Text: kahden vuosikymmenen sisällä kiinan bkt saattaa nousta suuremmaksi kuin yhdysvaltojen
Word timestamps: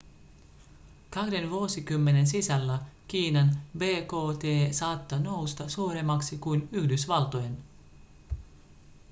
kahden 1.09 1.49
vuosikymmenen 1.49 2.27
sisällä 2.27 2.79
kiinan 3.07 3.51
bkt 3.77 4.43
saattaa 4.71 5.19
nousta 5.19 5.69
suuremmaksi 5.69 6.37
kuin 6.37 6.69
yhdysvaltojen 6.71 7.57